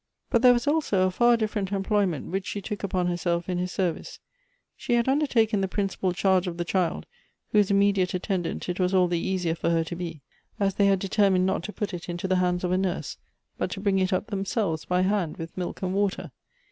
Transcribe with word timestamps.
But 0.31 0.41
there 0.41 0.53
was 0.53 0.65
also 0.65 1.03
a 1.05 1.11
far 1.11 1.37
different 1.37 1.71
employment 1.71 2.31
which 2.31 2.47
she 2.47 2.59
took 2.59 2.81
upon 2.83 3.05
herself 3.05 3.47
in 3.47 3.59
his 3.59 3.71
service; 3.71 4.17
she 4.75 4.95
had 4.95 5.07
undertaken 5.07 5.61
the 5.61 5.67
principal 5.67 6.11
charge 6.11 6.47
of 6.47 6.57
the 6.57 6.65
child, 6.65 7.05
whose 7.51 7.69
immediate 7.69 8.15
attendant 8.15 8.67
it 8.67 8.79
was 8.79 8.95
all 8.95 9.07
the 9.07 9.19
easier 9.19 9.53
for 9.53 9.69
her 9.69 9.83
to 9.83 9.95
be, 9.95 10.23
as 10.59 10.73
they 10.73 10.87
had 10.87 10.97
determined 10.97 11.45
not 11.45 11.61
to 11.65 11.71
put 11.71 11.93
it 11.93 12.09
into 12.09 12.27
the 12.27 12.37
hands 12.37 12.63
of 12.63 12.71
a 12.71 12.79
nurse, 12.79 13.17
but 13.59 13.69
to 13.69 13.79
bring 13.79 13.99
it 13.99 14.11
up 14.11 14.25
themselves 14.25 14.85
by 14.85 15.01
hand 15.03 15.37
with 15.37 15.55
milk 15.55 15.83
and 15.83 15.93
water. 15.93 16.31